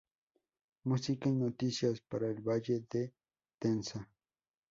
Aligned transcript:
Música 0.85 1.29
y 1.29 1.35
noticias 1.35 2.01
para 2.01 2.27
el 2.27 2.41
Valle 2.41 2.87
de 2.89 3.13
Tenza 3.59 4.09